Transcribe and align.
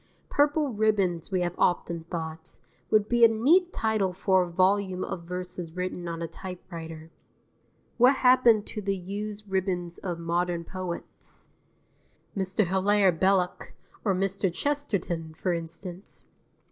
"Purple 0.29 0.73
Ribbons" 0.73 1.29
we 1.29 1.41
have 1.41 1.53
often 1.59 2.05
thought, 2.05 2.57
would 2.89 3.07
be 3.07 3.23
a 3.23 3.27
neat 3.27 3.71
title 3.71 4.13
for 4.13 4.41
a 4.41 4.49
volume 4.49 5.03
of 5.03 5.25
verses 5.25 5.73
written 5.75 6.07
on 6.07 6.23
a 6.23 6.27
typewriter. 6.27 7.11
What 7.99 8.15
happens 8.15 8.65
to 8.71 8.81
the 8.81 8.97
used 8.97 9.47
ribbons 9.47 9.99
of 9.99 10.17
modern 10.17 10.63
poets? 10.63 11.49
Mr. 12.35 12.65
Hilaire 12.65 13.11
Belloc, 13.11 13.73
or 14.03 14.15
Mr. 14.15 14.51
Chesterton, 14.51 15.35
for 15.35 15.53
instance. 15.53 16.25